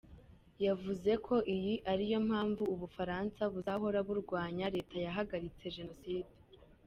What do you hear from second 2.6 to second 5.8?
u Bufaransa buzahora burwanya Leta yahagaritse